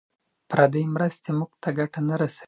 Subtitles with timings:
[0.49, 2.39] پردۍ مرستې موږ ته ګټه نه رسوي.